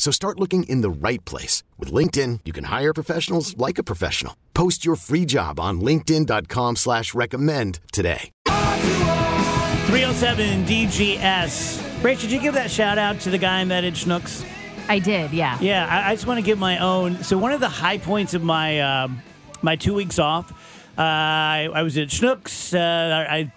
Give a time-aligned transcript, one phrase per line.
[0.00, 1.62] So start looking in the right place.
[1.78, 4.34] With LinkedIn, you can hire professionals like a professional.
[4.54, 8.30] Post your free job on linkedin.com slash recommend today.
[8.46, 11.82] 307 DGS.
[12.00, 14.42] Rach, did you give that shout out to the guy I met at Schnucks?
[14.88, 15.58] I did, yeah.
[15.60, 17.22] Yeah, I, I just want to give my own.
[17.22, 19.20] So one of the high points of my um,
[19.60, 20.50] my two weeks off,
[20.96, 22.72] uh, I, I was at Schnucks.
[22.72, 23.52] Uh, I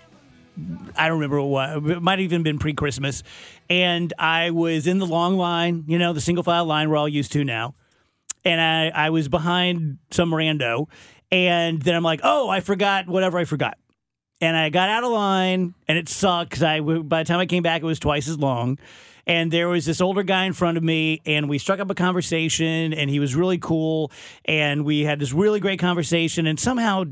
[0.95, 1.77] I don't remember what.
[1.89, 3.23] It might have even been pre Christmas.
[3.69, 7.09] And I was in the long line, you know, the single file line we're all
[7.09, 7.75] used to now.
[8.45, 10.87] And I, I was behind some rando.
[11.31, 13.77] And then I'm like, oh, I forgot whatever I forgot.
[14.41, 17.45] And I got out of line, and it sucked because I, by the time I
[17.45, 18.77] came back, it was twice as long
[19.25, 21.95] and there was this older guy in front of me and we struck up a
[21.95, 24.11] conversation and he was really cool
[24.45, 27.03] and we had this really great conversation and somehow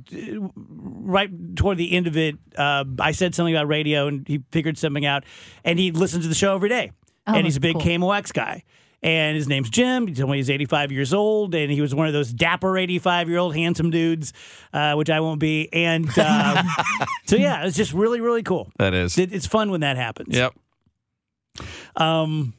[0.56, 4.78] right toward the end of it uh, i said something about radio and he figured
[4.78, 5.24] something out
[5.64, 6.92] and he listens to the show every day
[7.28, 7.82] oh, and he's a big cool.
[7.82, 8.64] KMOX guy
[9.04, 10.08] and his name's Jim.
[10.08, 13.30] He told me he's 85 years old, and he was one of those dapper 85
[13.30, 14.34] year old handsome dudes,
[14.74, 15.70] uh, which I won't be.
[15.74, 16.66] And um,
[17.26, 18.72] so, yeah, it's just really, really cool.
[18.78, 19.18] That is.
[19.18, 20.36] It, it's fun when that happens.
[20.36, 20.54] Yep.
[21.96, 22.54] Um,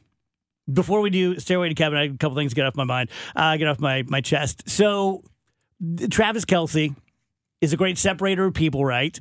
[0.71, 3.09] before we do Stairway to Kevin, I have a couple things get off my mind,
[3.35, 4.69] uh, get off my, my chest.
[4.69, 5.23] So,
[6.09, 6.95] Travis Kelce
[7.59, 9.19] is a great separator of people, right?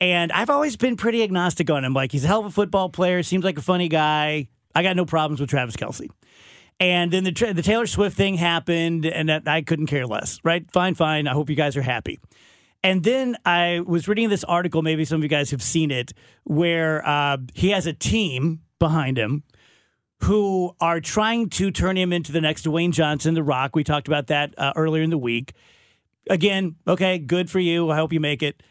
[0.00, 1.92] And I've always been pretty agnostic on him.
[1.92, 4.48] Like, he's a hell of a football player, seems like a funny guy.
[4.74, 6.08] I got no problems with Travis Kelce.
[6.80, 10.68] And then the, the Taylor Swift thing happened, and I couldn't care less, right?
[10.72, 11.28] Fine, fine.
[11.28, 12.18] I hope you guys are happy.
[12.82, 16.14] And then I was reading this article, maybe some of you guys have seen it,
[16.44, 19.44] where uh, he has a team behind him
[20.24, 23.74] who are trying to turn him into the next Dwayne Johnson, The Rock.
[23.74, 25.54] We talked about that uh, earlier in the week.
[26.28, 27.90] Again, okay, good for you.
[27.90, 28.62] I hope you make it.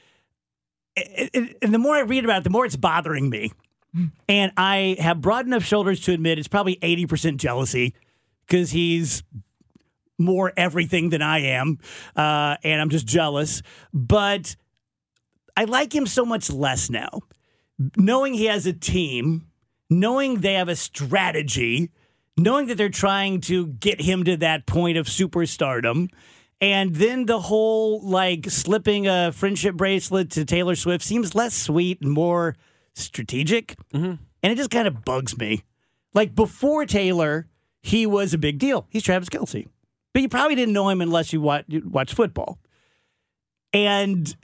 [1.33, 3.51] And the more I read about it, the more it's bothering me.
[4.27, 7.95] And I have broad enough shoulders to admit it's probably 80% jealousy
[8.45, 9.23] because he's
[10.19, 11.79] more everything than I am.
[12.15, 13.63] Uh, and I'm just jealous.
[13.91, 14.55] But
[15.57, 17.21] I like him so much less now.
[17.97, 19.48] Knowing he has a team
[19.89, 21.89] knowing they have a strategy,
[22.37, 26.09] knowing that they're trying to get him to that point of superstardom.
[26.61, 32.01] And then the whole like slipping a friendship bracelet to Taylor Swift seems less sweet
[32.01, 32.55] and more
[32.93, 33.75] strategic.
[33.93, 34.15] Mm-hmm.
[34.43, 35.63] And it just kind of bugs me.
[36.13, 37.47] Like before Taylor,
[37.81, 38.87] he was a big deal.
[38.89, 39.67] He's Travis Kelce.
[40.13, 42.59] But you probably didn't know him unless you watch, watch football.
[43.71, 44.35] And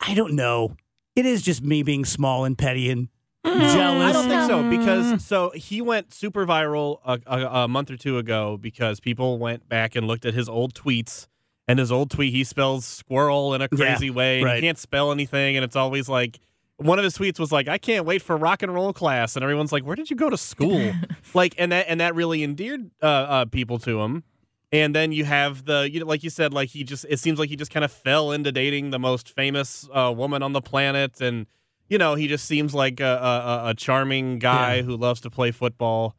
[0.00, 0.76] I don't know.
[1.14, 3.08] It is just me being small and petty and
[3.46, 4.02] jealous?
[4.08, 7.96] I don't think so because so he went super viral a, a, a, month or
[7.96, 11.26] two ago because people went back and looked at his old tweets
[11.68, 14.56] and his old tweet he spells squirrel in a crazy yeah, way and right.
[14.56, 16.38] he can't spell anything and it's always like
[16.76, 19.42] one of his tweets was like I can't wait for rock and roll class and
[19.42, 20.92] everyone's like where did you go to school
[21.34, 24.24] like and that and that really endeared uh, uh, people to him
[24.72, 27.38] and then you have the you know like you said like he just it seems
[27.38, 30.60] like he just kind of fell into dating the most famous uh, woman on the
[30.60, 31.46] planet and
[31.88, 34.82] you know, he just seems like a, a, a charming guy yeah.
[34.82, 36.14] who loves to play football,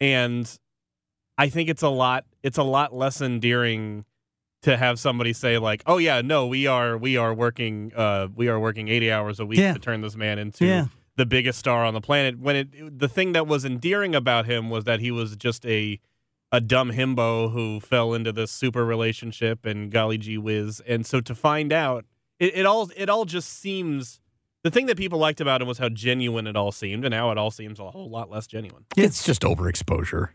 [0.00, 0.58] and
[1.38, 2.24] I think it's a lot.
[2.42, 4.04] It's a lot less endearing
[4.62, 8.48] to have somebody say like, "Oh yeah, no, we are we are working uh, we
[8.48, 9.72] are working eighty hours a week yeah.
[9.72, 10.86] to turn this man into yeah.
[11.16, 14.70] the biggest star on the planet." When it the thing that was endearing about him
[14.70, 16.00] was that he was just a
[16.52, 20.82] a dumb himbo who fell into this super relationship and golly gee whiz.
[20.86, 22.04] And so to find out,
[22.38, 24.19] it, it all it all just seems
[24.62, 27.30] the thing that people liked about him was how genuine it all seemed, and now
[27.30, 28.84] it all seems a whole lot less genuine.
[28.96, 30.30] It's just overexposure.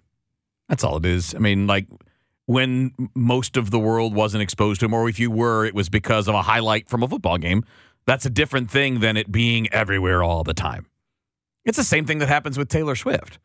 [0.67, 1.35] That's all it is.
[1.35, 1.87] I mean, like
[2.45, 5.89] when most of the world wasn't exposed to him, or if you were, it was
[5.89, 7.63] because of a highlight from a football game.
[8.05, 10.85] That's a different thing than it being everywhere all the time.
[11.63, 13.39] It's the same thing that happens with Taylor Swift.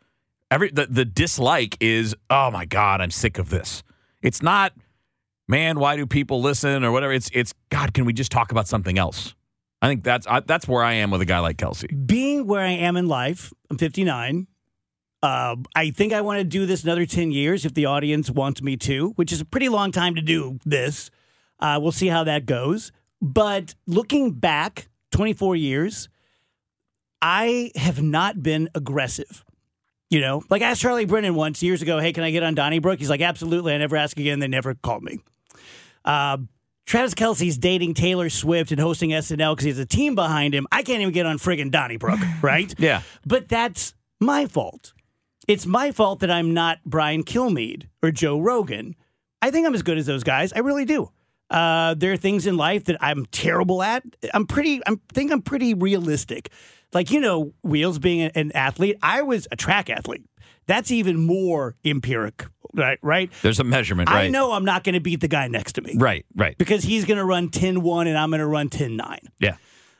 [0.51, 3.83] Every the, the dislike is, oh my God, I'm sick of this.
[4.21, 4.75] It's not,
[5.49, 7.13] man, why do people listen or whatever.
[7.13, 9.35] It's it's God, can we just talk about something else?
[9.83, 12.07] I think that's I, that's where I am with a guy like Kelce.
[12.07, 14.47] Being where I am in life, I'm 59.
[15.23, 18.63] Uh, I think I want to do this another 10 years if the audience wants
[18.63, 21.11] me to, which is a pretty long time to do this.
[21.59, 22.91] Uh, we'll see how that goes.
[23.21, 26.09] But looking back 24 years,
[27.21, 29.45] I have not been aggressive.
[30.09, 32.55] You know, like I asked Charlie Brennan once years ago, hey, can I get on
[32.55, 32.99] Donnybrook?
[32.99, 33.75] He's like, absolutely.
[33.75, 34.41] I never ask again.
[34.41, 35.21] They never called me.
[36.05, 36.39] Uh,
[36.91, 40.67] Travis Kelce's dating Taylor Swift and hosting SNL because he has a team behind him.
[40.73, 42.75] I can't even get on friggin' Donnybrook, right?
[42.81, 43.03] Yeah.
[43.25, 44.93] But that's my fault.
[45.47, 48.97] It's my fault that I'm not Brian Kilmeade or Joe Rogan.
[49.41, 50.53] I think I'm as good as those guys.
[50.53, 51.13] I really do.
[51.49, 54.03] Uh, there are things in life that I'm terrible at.
[54.35, 54.81] I'm pretty.
[54.85, 56.51] I think I'm pretty realistic.
[56.93, 60.27] Like you know, Wheels being an athlete, I was a track athlete.
[60.67, 62.99] That's even more empiric, right?
[63.03, 63.31] Right.
[63.43, 64.27] There's a measurement, right?
[64.27, 66.57] I know I'm not going to beat the guy next to me, Right, right.
[66.59, 69.19] Because he's going to run 10-1 and I'm going to run 10-9.
[69.41, 69.57] Yeah.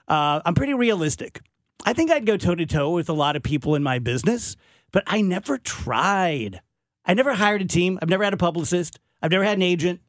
[0.07, 1.41] Uh, I'm pretty realistic.
[1.85, 4.57] I think I'd go toe to toe with a lot of people in my business,
[4.93, 6.61] but I never tried.
[7.05, 7.99] I never hired a team.
[8.03, 9.01] I've never had a publicist.
[9.23, 10.01] I've never had an agent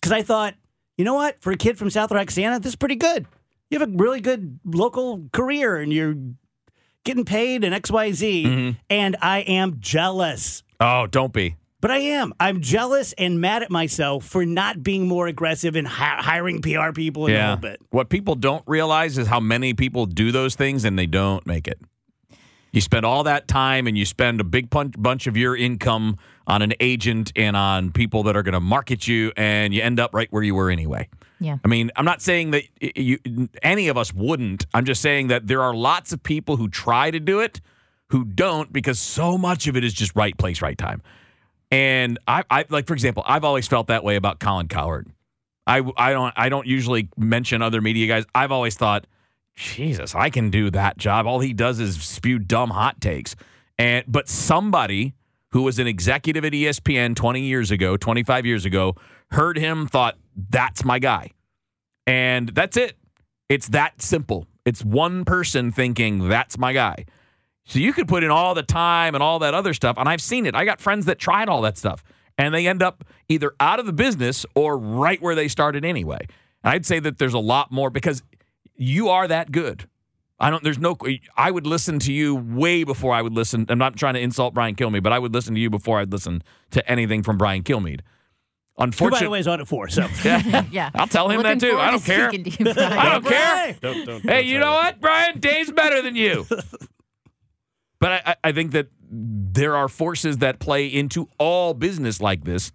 [0.00, 0.54] because I thought,
[0.96, 1.40] you know what?
[1.42, 3.26] For a kid from South Roxana, this is pretty good.
[3.70, 6.14] You have a really good local career and you're
[7.06, 8.44] getting paid and XYZ.
[8.44, 8.70] Mm-hmm.
[8.90, 10.62] And I am jealous.
[10.78, 11.56] Oh, don't be.
[11.80, 12.34] But I am.
[12.40, 16.92] I'm jealous and mad at myself for not being more aggressive in hi- hiring PR
[16.92, 17.80] people in a little bit.
[17.90, 21.68] What people don't realize is how many people do those things and they don't make
[21.68, 21.78] it.
[22.72, 26.18] You spend all that time and you spend a big pun- bunch of your income
[26.46, 29.98] on an agent and on people that are going to market you, and you end
[29.98, 31.08] up right where you were anyway.
[31.40, 31.58] Yeah.
[31.64, 33.18] I mean, I'm not saying that you,
[33.62, 34.66] any of us wouldn't.
[34.72, 37.60] I'm just saying that there are lots of people who try to do it
[38.10, 41.02] who don't because so much of it is just right place, right time.
[41.70, 45.08] And I, I like, for example, I've always felt that way about Colin Cowherd.
[45.66, 48.24] I, I don't I don't usually mention other media guys.
[48.34, 49.06] I've always thought,
[49.56, 51.26] Jesus, I can do that job.
[51.26, 53.34] All he does is spew dumb hot takes.
[53.78, 55.14] And but somebody
[55.52, 58.94] who was an executive at ESPN 20 years ago, 25 years ago,
[59.30, 60.16] heard him, thought,
[60.50, 61.30] that's my guy.
[62.06, 62.96] And that's it.
[63.48, 64.46] It's that simple.
[64.64, 67.06] It's one person thinking, that's my guy.
[67.64, 69.96] So you could put in all the time and all that other stuff.
[69.98, 70.54] And I've seen it.
[70.54, 72.04] I got friends that tried all that stuff
[72.38, 76.18] and they end up either out of the business or right where they started anyway.
[76.62, 78.22] And I'd say that there's a lot more because
[78.76, 79.88] you are that good.
[80.38, 80.96] I don't, there's no,
[81.36, 83.64] I would listen to you way before I would listen.
[83.70, 86.12] I'm not trying to insult Brian Kilmeade, but I would listen to you before I'd
[86.12, 86.42] listen
[86.72, 88.00] to anything from Brian Kilmeade.
[88.00, 89.88] Who, by Unfortunately, the way, is on it for.
[89.88, 90.64] So yeah.
[90.70, 90.90] yeah.
[90.94, 91.78] I'll tell him Looking that too.
[91.78, 92.30] I don't to care.
[92.30, 93.56] to you, I don't care.
[93.56, 93.76] Hey!
[93.80, 94.84] Don't, don't, Hey, don't you know that.
[94.84, 95.40] what, Brian?
[95.40, 96.46] Dave's better than you.
[98.00, 102.44] but I, I- I think that there are forces that play into all business like
[102.44, 102.72] this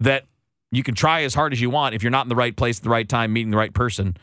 [0.00, 0.24] that
[0.72, 1.94] you can try as hard as you want.
[1.94, 4.16] If you're not in the right place at the right time, meeting the right person,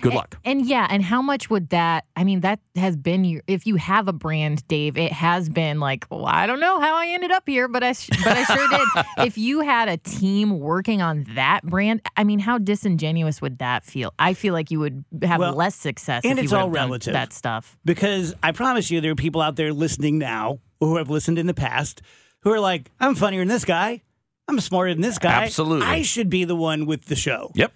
[0.00, 0.38] good luck.
[0.44, 2.04] And yeah, and how much would that?
[2.16, 3.42] I mean, that has been your.
[3.46, 6.96] If you have a brand, Dave, it has been like, well, I don't know how
[6.96, 9.04] I ended up here, but I, sh- but I sure did.
[9.26, 13.84] If you had a team working on that brand, I mean, how disingenuous would that
[13.84, 14.12] feel?
[14.18, 16.22] I feel like you would have Well, less success.
[16.24, 17.12] and if it's you all would have done relative.
[17.14, 17.76] That stuff.
[17.84, 21.46] because I promise you, there are people out there listening now who have listened in
[21.46, 22.02] the past
[22.42, 24.02] who are like, I'm funnier than this guy.
[24.48, 25.42] I'm smarter than this guy.
[25.44, 25.86] Absolutely.
[25.86, 27.50] I should be the one with the show.
[27.56, 27.72] Yep,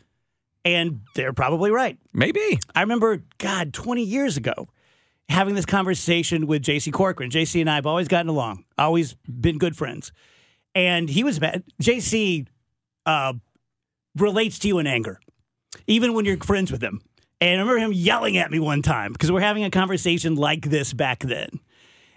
[0.65, 1.99] And they're probably right.
[2.13, 2.59] maybe.
[2.75, 4.69] I remember, God, 20 years ago,
[5.31, 7.31] having this conversation with JC Corcoran.
[7.31, 10.13] JC and I have always gotten along, always been good friends.
[10.75, 11.63] And he was mad.
[11.83, 12.47] JC
[13.07, 13.35] uh,
[14.17, 15.21] relates to you in anger,
[15.87, 17.01] even when you're friends with him.
[17.41, 20.67] And I remember him yelling at me one time because we're having a conversation like
[20.67, 21.49] this back then.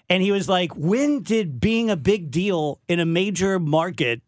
[0.10, 4.22] And he was like, When did being a big deal in a major market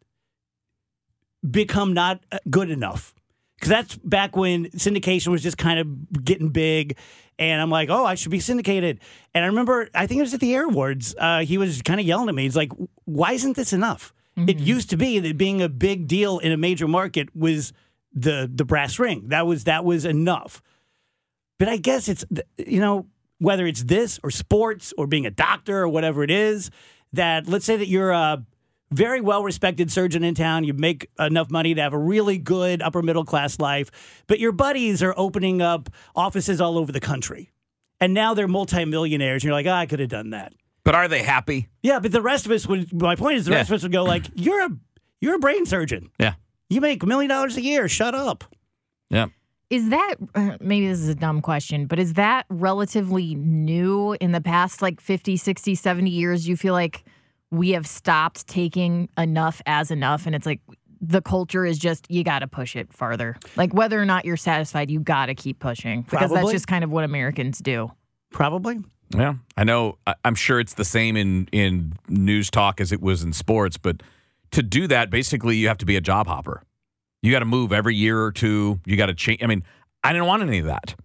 [1.49, 3.14] become not uh, good enough?
[3.55, 6.97] Because that's back when syndication was just kind of getting big.
[7.37, 8.99] And I'm like, oh, I should be syndicated.
[9.33, 11.99] And I remember, I think it was at the Air Awards, uh, he was kind
[11.99, 12.43] of yelling at me.
[12.43, 12.71] He's like,
[13.05, 14.13] why isn't this enough?
[14.37, 17.71] It used to be that being a big deal in a major market was
[18.13, 19.29] the the brass ring.
[19.29, 20.61] That was that was enough.
[21.57, 22.25] But I guess it's
[22.57, 23.07] you know
[23.39, 26.69] whether it's this or sports or being a doctor or whatever it is
[27.13, 28.43] that let's say that you're a
[28.91, 32.81] very well respected surgeon in town, you make enough money to have a really good
[32.81, 33.89] upper middle class life,
[34.27, 37.51] but your buddies are opening up offices all over the country.
[37.99, 40.53] And now they're multimillionaires and you're like, oh, I could have done that.
[40.83, 41.69] But are they happy?
[41.81, 43.75] Yeah, but the rest of us would my point is the rest Yeah.
[43.75, 44.69] of us would go like, You're a
[45.21, 46.11] you're a brain surgeon.
[46.19, 46.35] Yeah,
[46.69, 47.87] You make a million dollars a year.
[47.87, 48.43] Shut up.
[49.09, 49.27] yeah.
[49.71, 54.31] Is that uh, maybe this is a dumb question, but is that relatively new in
[54.31, 56.47] the past like 50, 60, 70 years?
[56.47, 57.03] You feel like
[57.57, 60.61] we have stopped taking enough as enough, and it's like
[61.01, 63.35] the culture is just you got to push it farther.
[63.55, 66.37] Like whether or not you're satisfied, you got to keep pushing because Probably.
[66.37, 67.91] that's just kind of what Americans do.
[68.31, 68.79] Probably.
[69.15, 69.97] Yeah, I know.
[70.07, 73.77] I- I'm sure it's the same in in news talk as it was in sports,
[73.77, 74.01] but
[74.51, 76.63] to do that, basically, you have to be a job hopper.
[77.21, 78.79] You got to move every year or two.
[78.85, 79.43] You got to change.
[79.43, 79.63] I mean,
[80.03, 80.95] I didn't want any of that.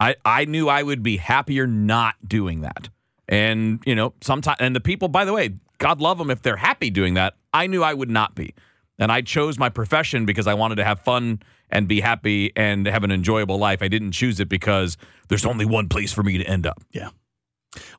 [0.00, 2.88] I I knew I would be happier not doing that.
[3.28, 6.56] And you know, sometimes, and the people, by the way, God love them if they're
[6.56, 7.34] happy doing that.
[7.52, 8.54] I knew I would not be,
[8.98, 12.86] and I chose my profession because I wanted to have fun and be happy and
[12.86, 13.82] have an enjoyable life.
[13.82, 14.96] I didn't choose it because
[15.28, 16.82] there's only one place for me to end up.
[16.92, 17.10] Yeah.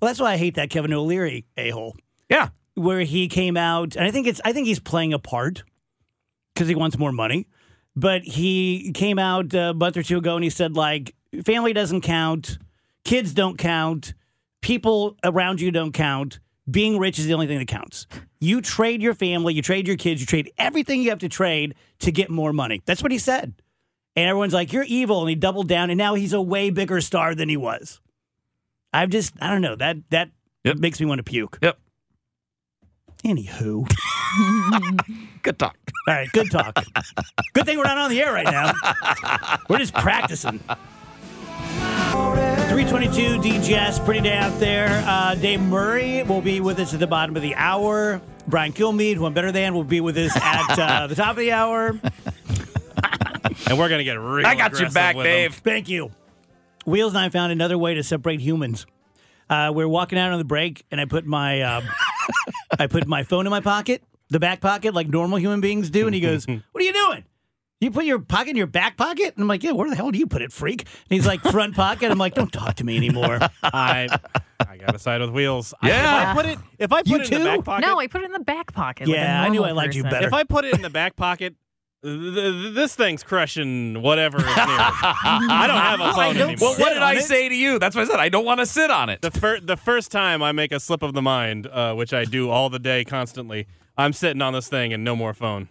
[0.02, 1.96] Well, that's why I hate that Kevin O'Leary a hole.
[2.30, 5.64] Yeah, where he came out, and I think it's I think he's playing a part
[6.54, 7.48] because he wants more money.
[7.96, 12.02] But he came out a month or two ago and he said like family doesn't
[12.02, 12.58] count,
[13.04, 14.14] kids don't count,
[14.62, 16.40] people around you don't count.
[16.70, 18.06] Being rich is the only thing that counts.
[18.40, 21.76] You trade your family, you trade your kids, you trade everything you have to trade
[22.00, 22.82] to get more money.
[22.86, 23.54] That's what he said.
[24.16, 27.00] And everyone's like, "You're evil," and he doubled down, and now he's a way bigger
[27.02, 28.02] star than he was.
[28.92, 30.32] I've just, I don't know that that
[30.66, 30.78] Yep.
[30.78, 31.58] makes me want to puke.
[31.62, 31.80] Yep.
[33.24, 33.90] Anywho.
[35.42, 35.78] Good talk.
[36.08, 36.76] All right, good talk.
[37.54, 38.74] good thing we're not on the air right now.
[39.70, 40.60] We're just practicing.
[42.86, 44.88] 322 DGS, pretty day out there.
[45.06, 48.22] Uh, Dave Murray will be with us at the bottom of the hour.
[48.48, 51.38] Brian Kilmeade, who I'm better than, will be with us at uh, the top of
[51.38, 52.00] the hour.
[53.68, 54.46] and we're gonna get real.
[54.48, 55.30] I got you back, with 'em.
[55.30, 55.56] Dave.
[55.56, 56.12] Thank you.
[56.86, 58.86] Wheels and I found another way to separate humans.
[59.50, 61.82] Uh, we are walking out on the break, and I put my uh,
[62.80, 66.06] I put my phone in my pocket, the back pocket, like normal human beings do.
[66.06, 67.26] And he goes, "What are you doing?
[67.82, 70.12] You put your pocket in your back pocket?" And I'm like, "Yeah, where the hell
[70.12, 72.84] do you put it, freak?" And he's like, "Front pocket." I'm like, "Don't talk to
[72.84, 74.08] me anymore." I
[74.68, 75.74] I gotta side with wheels.
[75.82, 76.22] I- Yeah.
[76.22, 77.86] if I put it if I put You it in the back pocket.
[77.88, 79.08] No, I put it in the back pocket.
[79.08, 80.16] like a Yeah, I knew normal I liked you person.
[80.18, 80.28] better.
[80.28, 81.56] if I put it in the back pocket,
[82.04, 84.54] th- th- this thing's crushing whatever is near.
[84.54, 84.58] it.
[84.66, 86.56] I don't have a phone don't anymore.
[86.60, 87.24] Well, Sit what did on I it.
[87.24, 87.80] say to you?
[87.80, 88.20] That's what I said.
[88.20, 89.22] I don't want to sit on it.
[89.22, 92.26] the fir- the first time I make a slip of the mind, uh, which I
[92.26, 93.68] do all the day constantly,
[93.98, 95.70] I'm sitting on this thing and no more phone.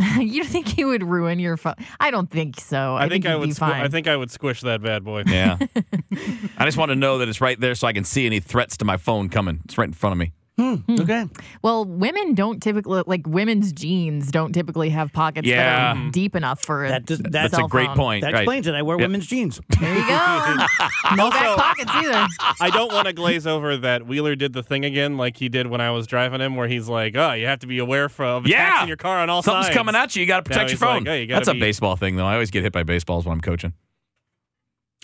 [0.18, 1.74] you think he would ruin your phone?
[1.98, 2.96] I don't think so.
[2.96, 3.48] I, I, think, I you'd would.
[3.50, 3.82] be Squ- fine.
[3.82, 5.24] I think I would squish that bad boy.
[5.26, 5.58] Yeah.
[6.58, 8.76] I just want to know that it's right there so I can see any threats
[8.78, 9.60] to my phone coming.
[9.64, 10.32] It's right in front of me.
[10.60, 11.00] Hmm, hmm.
[11.00, 11.26] okay.
[11.62, 15.56] Well, women don't typically like women's jeans don't typically have pockets Yeah.
[15.56, 16.10] that are hmm.
[16.10, 17.96] deep enough for That does- a that's a cell great phone.
[17.96, 18.20] point.
[18.22, 18.42] That right.
[18.42, 18.74] explains it.
[18.74, 19.08] I wear Yep.
[19.08, 19.60] women's jeans.
[19.80, 20.06] There you go.
[21.16, 22.26] no back pockets either.
[22.60, 25.66] I don't want to glaze over that Wheeler did the thing again, like he did
[25.68, 28.24] when I was driving him, where he's like, "Oh, you have to be aware for
[28.26, 28.82] of attacks Yeah.
[28.82, 29.46] in your car on all sides.
[29.46, 30.20] Something's sides." coming at you.
[30.20, 31.08] You got to Now protect your he's like, phone.
[31.08, 32.26] "Oh, you gotta That's a be- baseball thing, though.
[32.26, 33.72] I always get hit by baseballs when I'm coaching.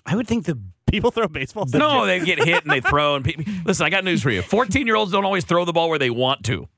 [0.04, 1.72] I would think the People throw baseballs.
[1.74, 2.06] No, you.
[2.06, 3.16] they get hit and they throw.
[3.16, 4.42] And pe- listen, I got news for you.
[4.42, 6.68] 14 year olds don't always throw the ball where they want to.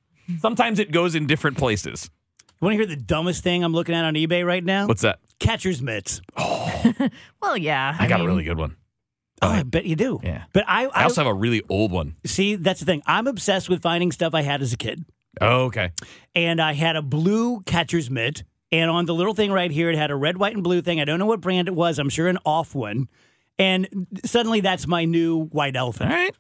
[0.41, 2.11] Sometimes it goes in different places.
[2.61, 4.87] you want to hear the dumbest thing I'm looking at on eBay right now?
[4.87, 5.21] What's that?
[5.39, 6.21] Catcher's mitts.
[6.37, 6.93] Oh.
[7.43, 7.97] well, yeah.
[7.99, 8.77] I got a really good one.
[9.41, 10.21] Oh, I bet you do.
[10.23, 10.45] Yeah.
[10.53, 12.17] But I, I also have a really old one.
[12.27, 12.57] see.
[12.57, 13.03] That's the thing.
[13.07, 15.05] I'm obsessed with finding stuff I had as a kid.
[15.41, 15.93] Oh, okay.
[16.35, 18.43] and I had a blue catcher's mitt.
[18.73, 21.01] And on the little thing right here, it had a red, white, and blue thing.
[21.01, 21.99] I don't know what brand it was.
[21.99, 23.09] I'm sure an off one.
[23.59, 26.11] And suddenly that's my new white elephant.
[26.11, 26.35] right.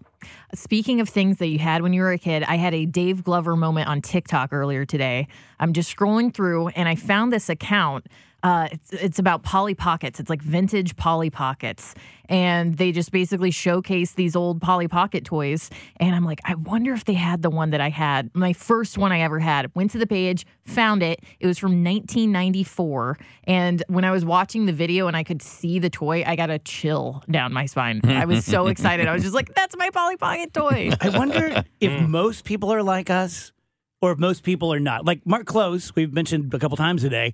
[0.55, 3.23] Speaking of things that you had when you were a kid, I had a Dave
[3.23, 5.29] Glover moment on TikTok earlier today.
[5.61, 8.07] I'm just scrolling through and I found this account.
[8.43, 10.21] Uh, it's, it's about Polly Pockets.
[10.21, 11.95] It's like vintage Polly Pockets.
[12.29, 15.71] And they just basically showcase these old Polly Pocket toys.
[15.99, 18.97] And I'm like, I wonder if they had the one that I had, my first
[18.99, 19.75] one I ever had.
[19.75, 21.21] Went to the page, found it.
[21.41, 23.19] It was from 1994.
[23.45, 26.51] And when I was watching the video and I could see the toy, I got
[26.51, 28.03] a chill down my spine.
[28.05, 29.09] I was so excited.
[29.09, 30.91] I was just like, that's my Polly Pocket toy.
[31.01, 33.53] I wonder if most people are like us
[34.01, 35.05] or if most people are not.
[35.05, 37.33] Like Mark Close, we've mentioned a couple times today,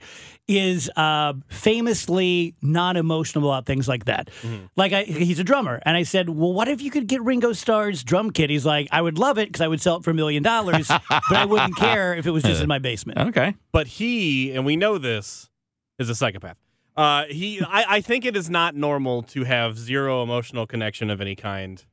[0.49, 4.31] is uh, famously not emotional about things like that.
[4.77, 5.81] Like, I, he's a drummer.
[5.85, 8.51] And I said, Well, what if you could get Ringo Starr's drum kit?
[8.51, 10.89] He's like, I would love it because I would sell it for a million dollars,
[10.89, 13.19] but I wouldn't care if it was just in my basement.
[13.19, 13.55] Okay.
[13.73, 15.51] but he and we know this
[15.99, 16.57] is a psychopath.
[16.97, 21.21] Uh, he, I, I think it is not normal to have zero emotional connection of
[21.21, 21.85] any kind.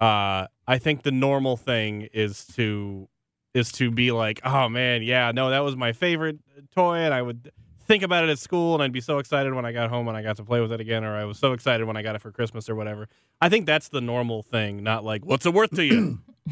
[0.00, 3.08] Uh, I think the normal thing is to
[3.54, 6.38] is to be like, oh man, yeah, no, that was my favorite
[6.74, 7.50] toy, and I would
[7.86, 10.16] think about it at school, and I'd be so excited when I got home and
[10.16, 12.14] I got to play with it again, or I was so excited when I got
[12.14, 13.08] it for Christmas or whatever.
[13.40, 16.20] I think that's the normal thing, not like, what's it worth to you?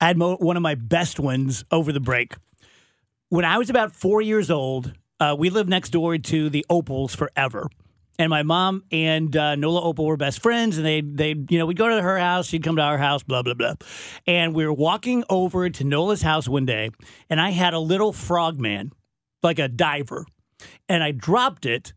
[0.00, 2.34] I had mo- one of my best ones over the break.
[3.30, 7.14] When I was about four years old, uh, we lived next door to the Opals
[7.14, 7.68] forever.
[8.20, 11.64] And my mom and uh, Nola Opal were best friends, and they they you know
[11.64, 13.74] we'd go to her house, she'd come to our house, blah blah blah,
[14.26, 16.90] and we were walking over to Nola's house one day,
[17.30, 18.92] and I had a little frogman,
[19.42, 20.26] like a diver,
[20.86, 21.94] and I dropped it,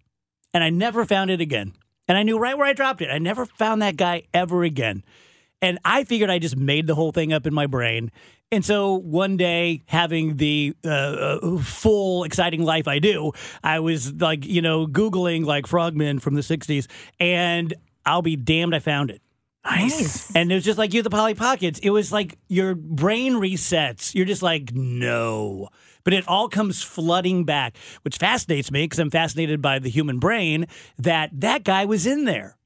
[0.54, 1.74] and I never found it again,
[2.08, 3.10] and I knew right where I dropped it.
[3.10, 5.04] I never found that guy ever again.
[5.64, 8.12] And I figured I just made the whole thing up in my brain.
[8.52, 13.32] And so one day, having the uh, uh, full, exciting life I do,
[13.64, 16.86] I was like, you know, Googling like frogmen from the 60s,
[17.20, 17.74] and
[18.06, 19.22] I'll be damned I found it.
[19.66, 20.36] Nice.
[20.36, 21.80] And it was just like you, the Polly Pockets.
[21.80, 24.14] It was like your brain resets.
[24.14, 25.70] You're just like, no.
[26.04, 30.20] But it all comes flooding back, which fascinates me because I'm fascinated by the human
[30.20, 30.68] brain
[31.00, 32.58] that that guy was in there.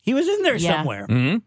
[0.00, 0.76] He was in there Yeah.
[0.78, 1.06] somewhere.
[1.06, 1.42] Mhm.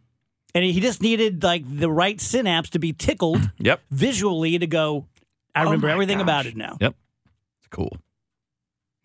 [0.55, 3.81] And he just needed like the right synapse to be tickled Yep.
[3.91, 5.05] visually to go,
[5.53, 6.77] I Oh remember my everything about it now.
[6.81, 6.95] Yep.
[7.59, 7.97] It's cool.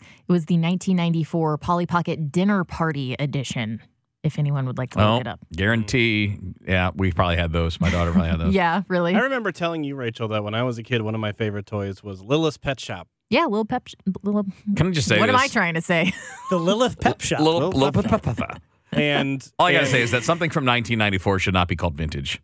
[0.00, 3.82] It was the 1994 Polly Pocket Dinner Party edition.
[4.22, 5.40] If anyone would like to Oh, look it up.
[5.54, 6.38] guarantee.
[6.66, 7.78] Yeah, we probably had those.
[7.78, 8.54] My daughter probably had those.
[8.54, 9.14] Yeah, really.
[9.14, 11.66] I remember telling you, Rachel, that when I was a kid, one of my favorite
[11.66, 13.06] toys was Lilith's Pet Shop.
[13.28, 13.86] Yeah, Lil Pep.
[14.22, 14.46] Lil,
[14.76, 15.36] Can I just say what am?
[15.36, 16.14] I trying to say?
[16.48, 17.40] The Lilith Pep Shop.
[17.40, 18.62] Little, Little little, pep pep-
[18.94, 21.94] And All I gotta and- say is that something from 1994 should not be called
[21.94, 22.40] vintage,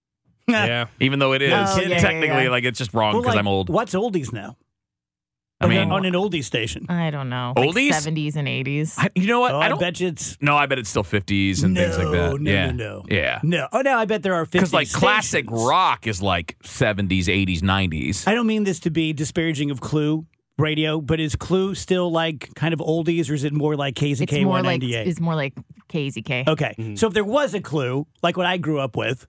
[0.48, 2.50] yeah, even though it is No yeah, technically yeah.
[2.50, 3.68] like it's just wrong Well, because like, I'm old.
[3.70, 4.56] What's oldies now?
[5.60, 6.84] I mean, on an oldie station.
[6.90, 7.54] I don't know.
[7.56, 7.92] Oldies?
[7.92, 9.08] Like 70s and 80s.
[9.14, 9.52] You know what?
[9.54, 9.78] Oh, I I, don't.
[9.80, 12.40] bet you it's no, I bet it's still 50s and things like No, that.
[12.42, 13.04] no, yeah, no, no.
[13.08, 13.40] yeah.
[13.42, 13.68] no.
[13.72, 17.60] Oh no, I bet there are 50 Because like classic rock is like 70s, 80s,
[17.60, 18.28] 90s.
[18.28, 20.26] I don't mean this to be disparaging of KLOU
[20.58, 24.22] radio, but is KLOU still like kind of oldies, or is it more like KZK
[24.22, 25.54] it's more like it's more like
[25.88, 26.48] KZK.
[26.48, 26.94] okay, mm-hmm.
[26.96, 29.26] so if there was a KLOU, like what I grew up with,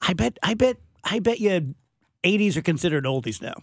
[0.00, 1.74] I bet, I bet, I bet you,
[2.24, 3.54] 80s are considered oldies now.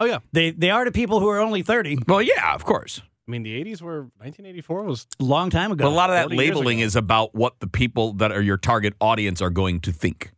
[0.00, 0.18] oh yeah.
[0.32, 1.98] They they are to people who are only 30.
[2.06, 3.00] Well, yeah, of course.
[3.26, 5.84] I mean, the '80s were 1984 was a Long time ago.
[5.84, 8.92] But a lot of that labeling is about what the people that are your target
[9.00, 10.33] audience are going to think.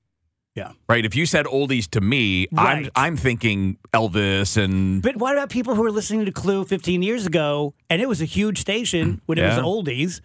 [0.56, 0.72] Yeah.
[0.88, 1.04] Right.
[1.04, 2.86] If you said oldies to me, Right.
[2.96, 7.02] I'm I'm thinking Elvis and But what about people who were listening to KLOU 15
[7.02, 10.22] years ago and it was a huge station when it was oldies?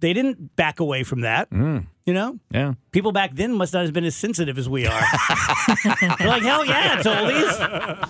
[0.00, 2.38] They didn't back away from that, Mm, you know?
[2.50, 2.74] yeah.
[2.92, 5.00] People back then must not have been as sensitive as we are.
[6.18, 8.08] They're like, hell yeah, it's oldies.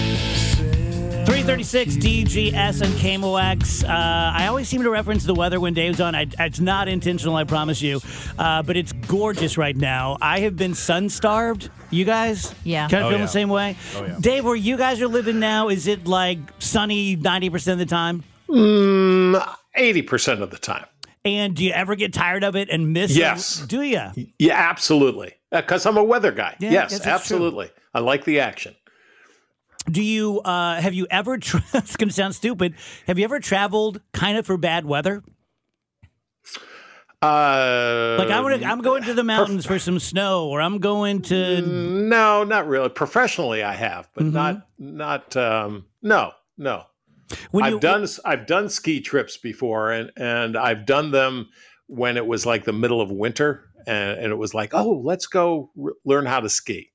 [1.25, 3.83] 336 DGS and KMOX.
[3.83, 6.15] Uh, I always seem to reference the weather when Dave's on.
[6.15, 8.01] I, it's not intentional, I promise you.
[8.39, 10.17] Uh, but it's gorgeous right now.
[10.21, 11.69] I have been sun starved.
[11.89, 12.53] You guys?
[12.63, 12.87] Yeah.
[12.87, 13.25] Kind of Oh, feel yeah.
[13.25, 13.77] the same way?
[13.95, 14.17] Oh, yeah.
[14.19, 18.23] Dave, where you guys are living now, is it like sunny 90% of the time?
[18.49, 20.85] Mm, 80% of the time.
[21.23, 23.61] And do you ever get tired of it and miss Yes.
[23.63, 23.69] it?
[23.69, 24.01] Do you?
[24.39, 25.33] Yeah, absolutely.
[25.51, 26.55] Because I'm a weather guy.
[26.59, 27.13] Yeah, yes, guess that's true.
[27.13, 27.69] absolutely.
[27.93, 28.75] I like the action.
[29.89, 32.75] Do you, uh, have you ever, tra- it's going to sound stupid,
[33.07, 35.23] have you ever traveled kind of for bad weather?
[37.21, 41.21] Uh, Like I'm gonna, I'm going to the mountains for some snow, or I'm going
[41.23, 41.61] to.
[41.61, 42.89] no, not really.
[42.89, 44.31] Professionally, I have, but Mhm.
[44.33, 45.35] not not.
[45.37, 46.83] Um, no, no.
[47.51, 51.49] When I've you, done I've done ski trips before, and and I've done them
[51.85, 55.27] when it was like the middle of winter and, and it was like, oh, let's
[55.27, 56.90] go r- learn how to ski.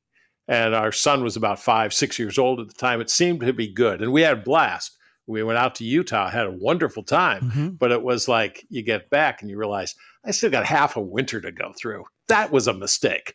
[0.48, 3.00] And our son was about five, six years old at the time.
[3.00, 4.00] It seemed to be good.
[4.00, 4.96] And we had a blast.
[5.26, 7.42] We went out to Utah, had a wonderful time.
[7.42, 7.68] Mm-hmm.
[7.70, 11.00] But it was like you get back and you realize, I still got half a
[11.00, 12.04] winter to go through.
[12.28, 13.34] That was a mistake.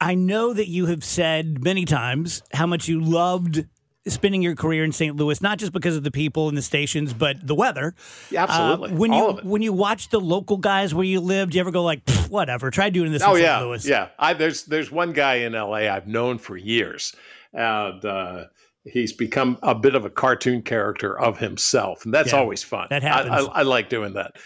[0.00, 3.66] I know that you have said many times how much you loved
[4.08, 5.16] spending your career in St.
[5.16, 7.94] Louis, not just because of the people and the stations, but the weather.
[8.30, 8.92] Yeah, absolutely.
[8.92, 11.60] Uh, when All you when you watch the local guys where you lived, do you
[11.60, 13.68] ever go like, whatever, try doing this Oh in yeah, St.
[13.68, 13.86] Louis?
[13.88, 14.08] yeah.
[14.18, 17.14] I, there's there's one guy in LA I've known for years,
[17.52, 18.44] and uh,
[18.84, 22.86] he's become a bit of a cartoon character of himself, and that's Yeah, always fun.
[22.90, 23.48] that I- happens.
[23.52, 24.36] I, I like doing that.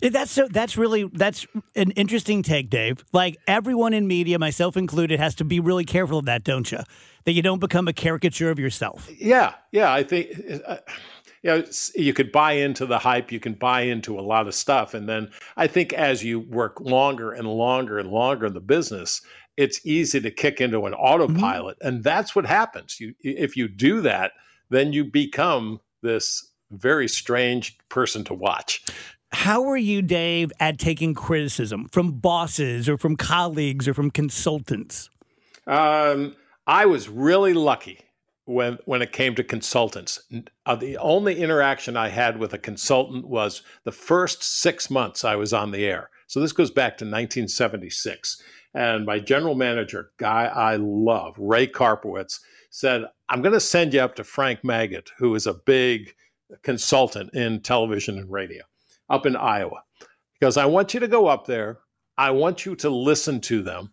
[0.00, 0.48] That's so.
[0.48, 3.04] That's really that's an interesting take, Dave.
[3.12, 6.80] Like everyone in media, myself included, has to be really careful of that, don't you?
[7.24, 9.08] That you don't become a caricature of yourself.
[9.16, 9.92] Yeah, yeah.
[9.92, 10.30] I think
[10.66, 10.78] uh,
[11.42, 13.30] you know you could buy into the hype.
[13.30, 16.80] You can buy into a lot of stuff, and then I think as you work
[16.80, 19.22] longer and longer and longer in the business,
[19.56, 22.98] it's easy to kick into an autopilot, and that's what happens.
[22.98, 24.32] You if you do that,
[24.70, 28.84] then you become this very strange person to watch.
[29.32, 35.08] How are you, Dave, at taking criticism from bosses or from colleagues or from consultants?
[35.66, 38.00] Um, I was really lucky
[38.44, 40.20] when when it came to consultants.
[40.66, 45.36] Uh, the only interaction I had with a consultant was the first six months I
[45.36, 46.10] was on the air.
[46.26, 48.42] So this goes back to 1976,
[48.74, 52.40] and my general manager, guy I love, Ray Karpowitz,
[52.70, 56.14] said, "I'm going to send you up to Frank Magid, who is a big
[56.62, 58.62] consultant in television and radio,
[59.12, 59.84] up in Iowa,
[60.40, 61.78] because I want you to go up there.
[62.18, 63.92] I want you to listen to them."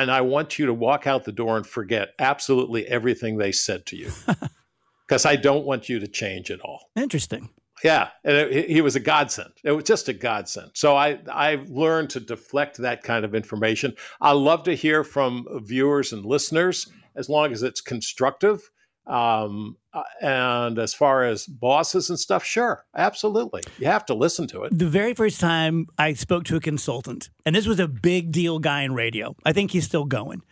[0.00, 3.84] and I want you to walk out the door and forget absolutely everything they said
[3.86, 4.10] to you,
[5.06, 6.90] because I don't want you to change at all.
[6.96, 7.50] Interesting.
[7.84, 9.50] Yeah, and he was a godsend.
[9.64, 10.70] It was just a godsend.
[10.74, 13.94] So I I've learned to deflect that kind of information.
[14.20, 18.70] I love to hear from viewers and listeners as long as it's constructive.
[19.06, 24.46] Um, uh, and as far as bosses and stuff, sure, absolutely, you have to listen
[24.48, 24.78] to it.
[24.78, 28.58] The very first time I spoke to a consultant, and this was a big deal
[28.58, 29.34] guy in radio.
[29.44, 30.42] I think he's still going.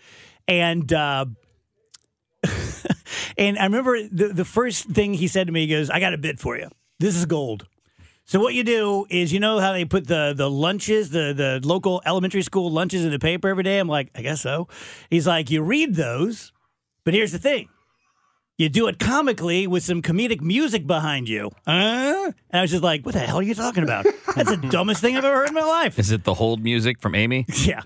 [0.49, 1.27] And uh,
[3.39, 6.15] and I remember the, the first thing he said to me, he goes, I got
[6.15, 6.69] a bit for you.
[6.99, 7.67] This is gold.
[8.25, 11.61] So what you do is you know how they put the the lunches, the the
[11.67, 13.79] local elementary school lunches in the paper every day?
[13.79, 14.69] I'm like, I guess so.
[15.09, 16.53] He's like, you read those,
[17.05, 17.69] but here's the thing.
[18.61, 21.51] You do it comically with some comedic music behind you.
[21.67, 21.71] Uh?
[21.71, 24.05] And I was just like, what the hell are you talking about?
[24.37, 25.99] That's the dumbest thing I've ever heard in my life.
[25.99, 27.47] Is it the hold music from Amy?
[27.61, 27.81] Yeah.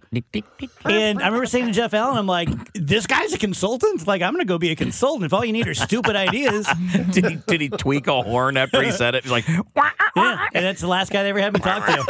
[0.84, 4.06] And I remember saying to Jeff Allen, I'm like, this guy's a consultant?
[4.06, 5.26] Like, I'm going to go be a consultant.
[5.26, 6.66] If all you need are stupid ideas.
[7.10, 9.22] did he did he tweak a horn after he said it?
[9.24, 10.48] He's like, Yeah.
[10.54, 12.04] And that's the last guy they ever had me talk to.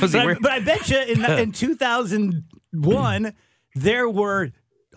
[0.00, 3.32] But I, but I bet you in, in 2001,
[3.74, 4.50] there were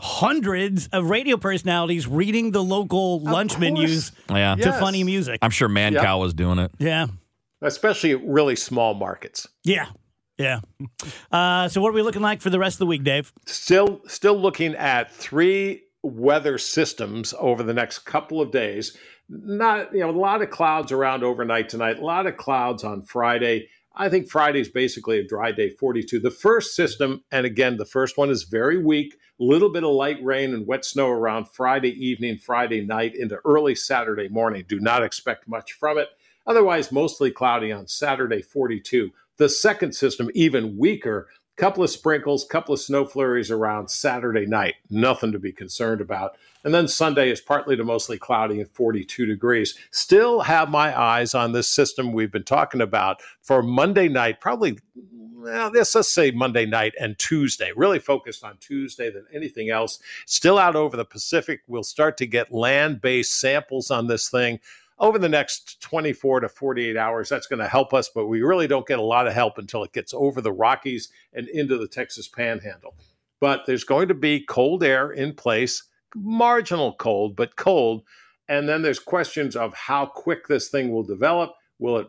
[0.04, 3.60] hundreds of radio personalities reading the local lunch course.
[3.62, 4.56] menus yeah.
[4.56, 4.80] to Yes.
[4.80, 5.40] funny music.
[5.42, 6.04] I'm sure Man Yeah.
[6.04, 6.72] Cow was doing it.
[6.78, 7.08] Yeah.
[7.62, 9.48] Especially really small markets.
[9.64, 9.88] Yeah.
[10.38, 10.60] Yeah.
[11.32, 13.32] Uh, so, what are we looking like for the rest of the week, Dave?
[13.46, 18.98] still still looking at three weather systems over the next couple of days
[19.30, 23.02] not you know a lot of clouds around overnight tonight a lot of clouds on
[23.04, 27.78] friday i think Friday is basically a dry day 42 the first system and again
[27.78, 31.48] the first one is very weak little bit of light rain and wet snow around
[31.48, 36.10] friday evening friday night into early saturday morning do not expect much from it
[36.48, 42.74] otherwise mostly cloudy on saturday 42 the second system even weaker couple of sprinkles, couple
[42.74, 44.76] of snow flurries around Saturday night.
[44.90, 46.36] Nothing to be concerned about.
[46.64, 49.78] And then Sunday is partly to mostly cloudy and 42 degrees.
[49.92, 54.80] Still have my eyes on this system we've been talking about for Monday night, probably,
[55.44, 57.72] well, let's, let's say Monday night and Tuesday.
[57.76, 60.00] Really focused on Tuesday than anything else.
[60.26, 61.62] Still out over the Pacific.
[61.68, 64.60] We'll start to get land based samples on this thing
[65.00, 67.28] over the next 24 to 48 hours.
[67.28, 69.84] That's going to help us, but we really don't get a lot of help until
[69.84, 72.96] it gets over the Rockies and into the Texas Panhandle.
[73.42, 75.84] But there's going to be cold air in place,
[76.16, 78.04] marginal cold, but cold.
[78.48, 81.54] And then there's questions of how quick this thing will develop.
[81.84, 82.08] Will it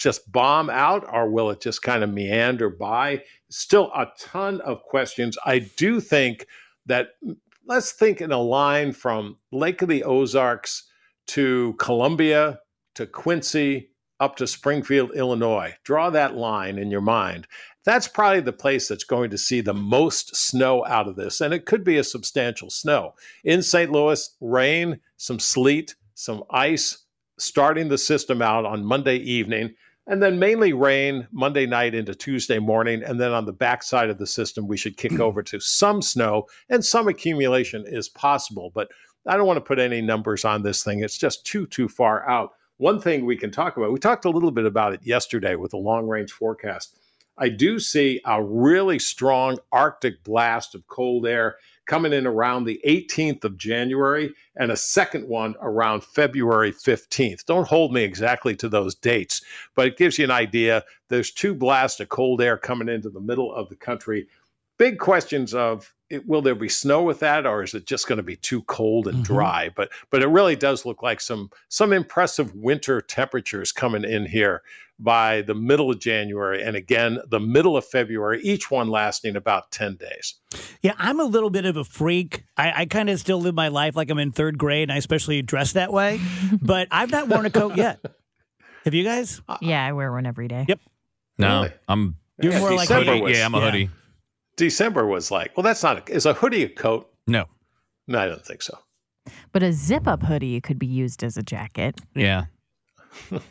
[0.00, 3.22] just bomb out or will it just kind of meander by?
[3.48, 5.38] Still a ton of questions.
[5.46, 6.48] I do think
[6.86, 10.90] that mm, let's think in a line from Lake of the Ozarks
[11.28, 12.58] to Columbia
[12.96, 15.76] to Quincy up to Springfield, Illinois.
[15.84, 17.46] Draw that line in your mind.
[17.84, 21.54] That's probably the place that's going to see the most snow out of this, and
[21.54, 23.14] it could be a substantial snow.
[23.44, 23.92] In St.
[23.92, 27.05] Louis, rain, some sleet, some ice,
[27.38, 29.74] starting the system out on Monday evening,
[30.06, 33.02] and then mainly rain Monday night into Tuesday morning.
[33.02, 36.46] And then on the backside of the system, we should kick over to some snow
[36.68, 38.70] and some accumulation is possible.
[38.74, 38.88] But
[39.26, 41.02] I don't want to put any numbers on this thing.
[41.02, 42.52] It's just too, too far out.
[42.78, 45.72] One thing we can talk about, we talked a little bit about it yesterday with
[45.72, 46.96] the long range forecast.
[47.38, 52.80] I do see a really strong Arctic blast of cold air coming in around the
[52.86, 57.44] 18th of January and a second one around February 15th.
[57.46, 59.42] Don't hold me exactly to those dates,
[59.74, 60.84] but it gives you an idea.
[61.08, 64.26] There's two blasts of cold air coming into the middle of the country.
[64.78, 68.16] Big questions of it, will there be snow with that or is it just going
[68.18, 69.24] to be too cold and Mhm.
[69.24, 74.24] dry but but it really does look like some some impressive winter temperatures coming in
[74.26, 74.62] here
[74.98, 79.70] by the middle of January and again the middle of February each one lasting about
[79.72, 80.34] 10 days
[80.80, 82.44] Yeah, I'm a little bit of a freak.
[82.56, 84.96] I, I kind of still live my life like I'm in third grade, and I
[84.98, 86.20] especially dress that way.
[86.62, 87.98] but I've not worn a coat yet.
[88.84, 89.40] Have you guys?
[89.60, 90.64] Yeah, I wear one every day.
[90.68, 90.80] Yep.
[91.38, 91.74] No, Really?
[91.88, 92.16] I'm.
[92.40, 93.22] You're Yeah, more like December hoodie.
[93.22, 93.64] was- yeah, I'm a yeah.
[93.64, 93.90] hoodie.
[94.56, 97.44] December was like well that's not a, is a hoodie a coat No.
[98.06, 98.78] no I don't think so
[99.52, 102.00] But a zip up hoodie could be used as a jacket.
[102.14, 102.44] Yeah.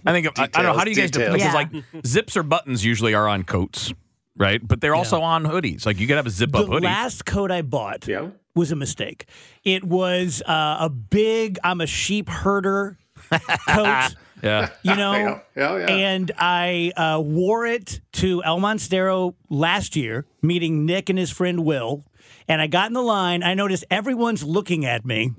[0.06, 0.74] I think I, I don't know.
[0.74, 1.54] How do you guys Because details.
[1.54, 1.70] like
[2.06, 3.92] zips or buttons usually are on coats,
[4.38, 4.66] right?
[4.66, 5.86] But they're also on hoodies.
[5.88, 6.82] Like you could have a zip-up hoodie.
[6.82, 9.26] The last coat I bought yeah was a mistake.
[9.64, 12.98] It was uh, a big, I'm a sheep herder
[13.70, 14.16] coat.
[14.46, 14.70] Yeah.
[14.84, 15.92] you know Yeah, yeah, yeah.
[15.94, 21.66] and i uh, wore it to el monstero last year meeting nick and his friend
[21.66, 22.06] will
[22.48, 25.34] and i got in the line i noticed everyone's looking at me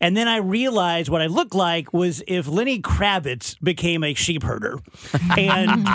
[0.00, 4.42] and then I realized what I looked like was if Lenny Kravitz became a sheep
[4.42, 4.78] herder.
[5.36, 5.86] And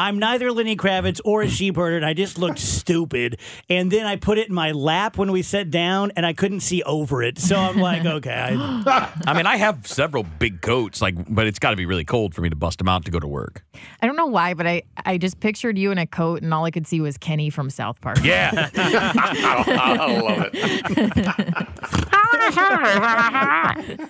[0.00, 3.38] I'm neither Lenny Kravitz or a sheep herder, and I just looked stupid.
[3.68, 6.60] And then I put it in my lap when we sat down, and I couldn't
[6.60, 7.38] see over it.
[7.38, 11.58] So I'm like, okay, I, I mean, I have several big coats, like, but it's
[11.58, 13.62] got to be really cold for me to bust them out to go to work.
[14.00, 16.64] I don't know why, but I, I just pictured you in a coat and all
[16.64, 18.24] I could see was Kenny from South Park.
[18.24, 18.70] Yeah.
[18.74, 21.79] I love it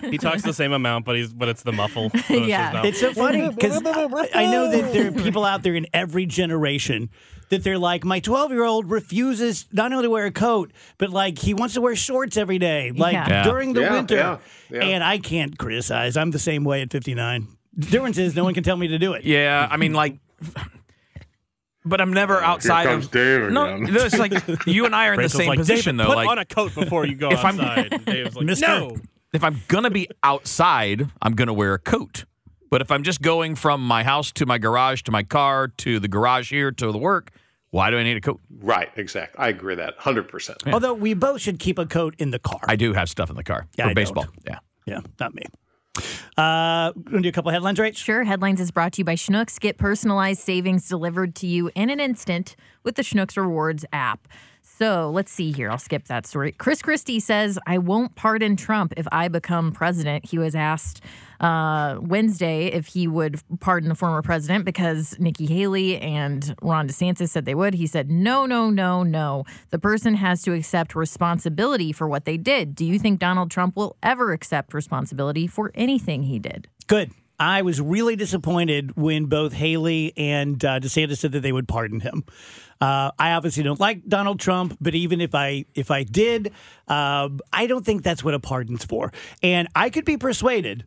[0.09, 2.09] He talks the same amount, but he's but it's the muffle.
[2.27, 2.71] So it's Yeah.
[2.71, 3.77] not- It's so funny because
[4.33, 7.09] I know that there are people out there in every generation
[7.49, 11.09] that they're like, my 12 year old refuses not only to wear a coat, but
[11.09, 13.27] like he wants to wear shorts every day, like Yeah.
[13.29, 13.43] Yeah.
[13.43, 14.15] during the Yeah, winter.
[14.15, 14.37] yeah,
[14.69, 14.83] yeah.
[14.83, 16.15] And I can't criticize.
[16.17, 17.47] I'm the same way at 59.
[17.77, 19.23] The difference is no one can tell me to do it.
[19.25, 19.67] yeah.
[19.69, 20.17] I mean, like,
[21.85, 23.11] but I'm never outside Here comes of.
[23.11, 23.95] Dave No, again.
[23.95, 24.33] it's like
[24.67, 26.15] you and I are in the Rachel's same like, position, David, though.
[26.15, 27.57] Put Like, on a coat before you go If I'm-
[28.05, 28.67] Dave's like, Mister.
[28.67, 28.97] no.
[29.33, 32.25] if I'm gonna be outside, I'm gonna wear a coat.
[32.69, 35.99] But if I'm just going from my house to my garage to my car to
[35.99, 37.31] the garage here to the work,
[37.69, 38.39] why do I need a coat?
[38.61, 42.31] right exactly I agree with that 100% Although we both should keep a coat in
[42.31, 42.59] the car.
[42.67, 44.23] I do have stuff in the car Yeah, for I baseball.
[44.25, 44.35] don't.
[44.45, 44.59] Yeah.
[44.85, 45.43] yeah, not me.
[46.37, 47.95] Uh, gonna do a couple headlines, right?
[47.95, 48.23] Sure.
[48.23, 49.59] Headlines is brought to you by Schnucks.
[49.59, 54.27] Get personalized savings delivered to you in an instant with the Schnucks Rewards app.
[54.81, 55.69] So let's see here.
[55.69, 56.53] I'll skip that story.
[56.53, 60.25] Chris Christie says, I won't pardon Trump if I become president.
[60.25, 61.03] He was asked
[61.39, 67.29] uh, Wednesday if he would pardon the former president because Nikki Haley and Ron DeSantis
[67.29, 67.75] said they would.
[67.75, 69.43] He said, No, no, no, no.
[69.69, 72.73] The person has to accept responsibility for what they did.
[72.73, 76.67] Do you think Donald Trump will ever accept responsibility for anything he did?
[76.87, 77.11] Good.
[77.41, 81.99] I was really disappointed when both Haley and uh, DeSantis said that they would pardon
[81.99, 82.23] him.
[82.79, 86.51] Uh, I obviously don't like Donald Trump, but even if I if I did,
[86.87, 89.11] uh, I don't think that's what a pardon's for.
[89.41, 90.85] And I could be persuaded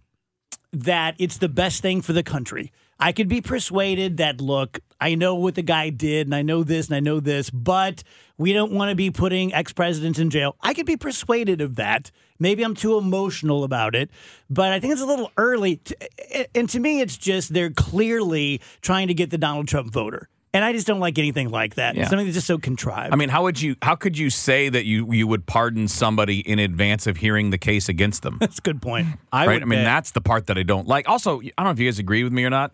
[0.71, 2.73] that it's the best thing for the country.
[2.99, 6.63] I could be persuaded that, look, I know what the guy did and I know
[6.63, 8.03] this and I know this, but
[8.39, 10.57] we don't want to be putting ex presidents in jail.
[10.61, 12.11] I could be persuaded of that.
[12.39, 14.11] Maybe I'm too emotional about it,
[14.51, 15.77] but I think it's a little early.
[15.77, 20.29] To, and to me, it's just they're clearly trying to get the Donald Trump voter.
[20.55, 21.97] And I just don't like anything like that.
[21.97, 22.07] Yeah.
[22.07, 23.13] Something that's just so contrived.
[23.13, 23.75] I mean, how would you?
[23.83, 27.59] How could you say that you you would pardon somebody in advance of hearing the
[27.59, 28.39] case against them?
[28.41, 29.09] that's a good point.
[29.33, 29.55] I right?
[29.55, 31.09] would I mean, bet- that's the part that I don't like.
[31.09, 32.73] Also, I don't know if you guys agree with me or not.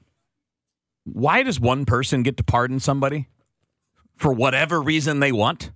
[1.05, 3.29] Why does one person get to pardon somebody
[4.17, 5.73] for whatever reason they want?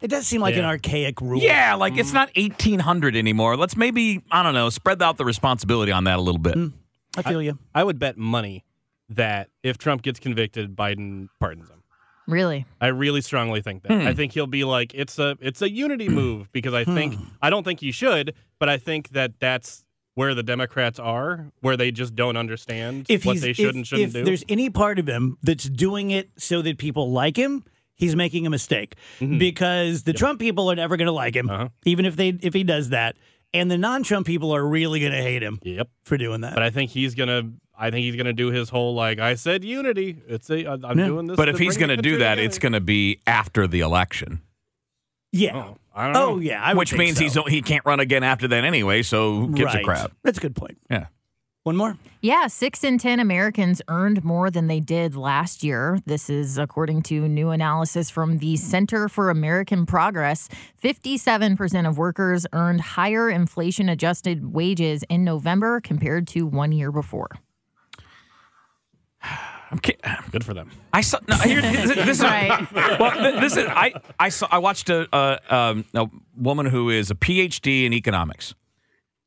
[0.00, 1.40] It does seem like an archaic rule.
[1.40, 2.14] Yeah, like it's mm.
[2.14, 3.56] not 1800 anymore.
[3.56, 6.54] Let's maybe, I don't know, spread out the responsibility on that a little bit.
[6.54, 6.72] Mm.
[7.16, 7.58] I feel you.
[7.74, 8.64] I would bet money
[9.10, 11.82] that if Trump gets convicted, Biden pardons him.
[12.26, 12.64] Really?
[12.80, 13.92] I really strongly think that.
[13.92, 14.16] I hmm.
[14.16, 17.24] think he'll be like it's a it's a unity move because I think hmm.
[17.42, 21.76] I don't think he should, but I think that that's where the Democrats are, where
[21.76, 24.18] they just don't understand if what they should if, and shouldn't do.
[24.18, 24.28] if do.
[24.28, 28.46] there's any part of him that's doing it so that people like him, he's making
[28.46, 28.94] a mistake
[29.38, 31.68] because the Trump people are never going to like him, Uh-huh.
[31.84, 33.16] even if they if he does that.
[33.52, 35.88] and the non-Trump people are really going to hate him Yep.
[36.04, 36.54] for doing that.
[36.54, 37.50] But I think he's gonna.
[37.82, 40.18] I think he's gonna do his whole like I said unity.
[40.28, 40.66] It's a.
[40.66, 41.06] I'm Yeah.
[41.06, 41.36] doing this.
[41.36, 42.42] But if he's going to do that, together.
[42.42, 44.40] it's going to be after the election,
[45.32, 45.56] yeah.
[45.56, 46.34] Oh, I don't oh, know.
[46.34, 46.62] Oh, yeah.
[46.62, 47.24] I which means so.
[47.24, 49.02] he's he can't run again after that anyway.
[49.02, 49.82] So who gives right.
[49.82, 50.12] a crap?
[50.22, 50.78] That's a good point.
[50.90, 51.06] Yeah.
[51.62, 51.98] One more.
[52.22, 55.98] Yeah, six in 10 Americans earned more than they did last year.
[56.06, 60.48] This is according to new analysis from the Center for American Progress.
[60.82, 67.28] 57% of workers earned higher inflation adjusted wages in November compared to one year before.
[69.70, 69.96] I'm ki-
[70.32, 70.70] Good for them.
[70.92, 71.18] I saw.
[71.28, 72.72] No, here, this, this is Right.
[73.00, 73.40] well.
[73.40, 73.92] This is I.
[74.18, 74.48] I saw.
[74.50, 76.06] I watched a, a um, a
[76.36, 78.54] woman who is a PhD in economics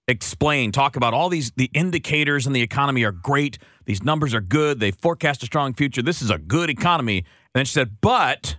[0.08, 3.58] explain, talk about all these the indicators in the economy are great.
[3.86, 4.80] These numbers are good.
[4.80, 6.02] They forecast a strong future.
[6.02, 7.20] This is a good economy.
[7.20, 8.58] And then she said, but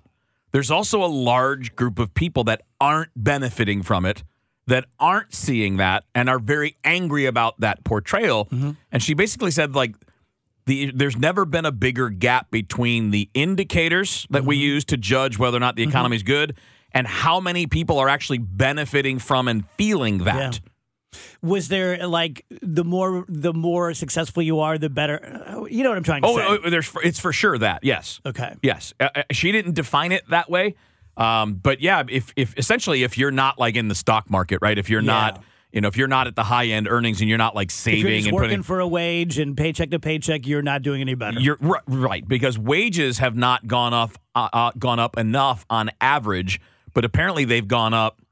[0.53, 4.23] there's also a large group of people that aren't benefiting from it,
[4.66, 8.49] that aren't seeing that, and are very angry about that portrayal.
[8.92, 9.97] And she basically said, like,
[10.66, 15.38] the, there's never been a bigger gap between the indicators that we use to judge
[15.38, 16.57] whether or not the economy is good
[16.92, 20.61] and how many people are actually benefiting from and feeling that.
[21.42, 25.66] Was there like the more the more successful you are, the better?
[25.70, 26.44] You know what I'm trying to Oh, say?
[26.64, 28.55] oh, there's it's for sure that yes, okay.
[28.62, 28.94] yes.
[28.98, 30.74] Uh, uh, she didn't define it that way,
[31.16, 34.77] um, but yeah, if if essentially if you're not like in the stock market, right?
[34.77, 35.07] If you're Yeah.
[35.07, 37.68] not, you know, if you're not at the high end earnings and you're not like
[37.72, 41.00] saving just and working putting for a wage and paycheck to paycheck, you're not doing
[41.00, 41.40] any better.
[41.40, 45.90] You're ri- right because wages have not gone up uh, uh, gone up enough on
[46.00, 46.60] average,
[46.94, 48.22] but apparently they've gone up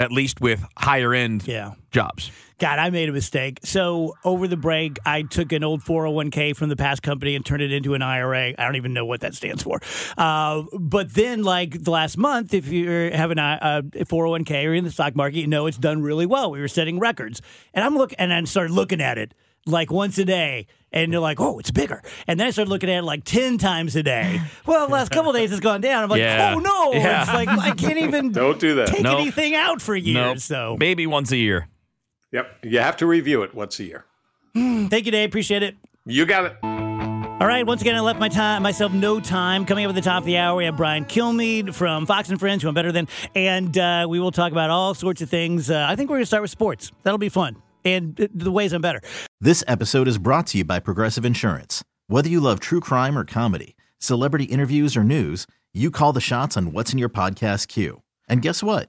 [0.00, 1.74] at least with higher end yeah.
[1.90, 2.30] jobs.
[2.58, 3.60] God, I made a mistake.
[3.62, 7.62] So over the break, I took an old 401k from the past company and turned
[7.62, 8.48] it into an IRA.
[8.58, 9.80] I don't even know what that stands for.
[10.16, 14.74] Uh, but then, like the last month, if you have an, uh, a 401k or
[14.74, 16.50] in the stock market, you know it's done really well.
[16.50, 17.40] We were setting records,
[17.74, 19.34] and I'm look and I started looking at it
[19.66, 20.66] like once a day.
[20.90, 22.02] And you're like, oh, it's bigger.
[22.26, 24.40] And then I started looking at it like 10 times a day.
[24.64, 26.02] Well, the last couple of days it's gone down.
[26.04, 26.54] I'm like, Yeah.
[26.56, 26.92] oh, no.
[26.94, 27.24] Yeah.
[27.24, 28.88] It's like, I can't even Don't do that.
[28.88, 29.20] take Nope.
[29.20, 30.14] anything out for years.
[30.14, 30.38] Nope.
[30.38, 31.68] So maybe once a year.
[32.32, 32.64] Yep.
[32.64, 34.04] You have to review it once a year.
[34.54, 35.28] thank you, Dave.
[35.28, 35.76] Appreciate it.
[36.04, 36.56] You got it.
[37.40, 39.64] All right, once again, I left my time myself no time.
[39.64, 42.40] Coming up at the top of the hour, we have Brian Kilmeade from Fox and
[42.40, 45.70] Friends, who I'm better than, and uh, we will talk about all sorts of things.
[45.70, 46.90] Uh, I think we're going to start with sports.
[47.04, 49.00] That'll be fun, and uh, the ways I'm better.
[49.40, 51.84] This episode is brought to you by Progressive Insurance.
[52.08, 56.56] Whether you love true crime or comedy, celebrity interviews or news, you call the shots
[56.56, 58.02] on what's in your podcast queue.
[58.28, 58.88] And guess what?